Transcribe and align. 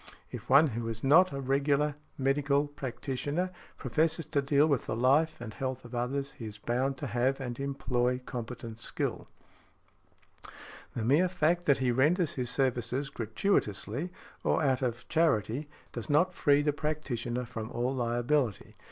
If 0.31 0.49
one 0.49 0.69
who 0.69 0.87
is 0.87 1.03
not 1.03 1.31
a 1.31 1.39
regular 1.39 1.93
medical 2.17 2.65
practitioner 2.65 3.51
professes 3.77 4.25
to 4.25 4.41
deal 4.41 4.65
with 4.65 4.87
the 4.87 4.95
life 4.95 5.39
and 5.39 5.53
health 5.53 5.85
of 5.85 5.93
others, 5.93 6.31
he 6.39 6.47
is 6.47 6.57
bound 6.57 6.97
to 6.97 7.05
have 7.05 7.39
and 7.39 7.59
employ 7.59 8.17
competent 8.25 8.81
skill. 8.81 9.27
The 10.95 11.05
mere 11.05 11.29
fact 11.29 11.67
that 11.67 11.77
he 11.77 11.91
renders 11.91 12.33
his 12.33 12.49
services 12.49 13.11
gratuitously, 13.11 14.09
or 14.43 14.63
out 14.63 14.81
of 14.81 15.07
charity, 15.07 15.69
does 15.91 16.09
not 16.09 16.33
free 16.33 16.63
the 16.63 16.73
practitioner 16.73 17.45
from 17.45 17.69
all 17.69 17.93
liability. 17.93 18.73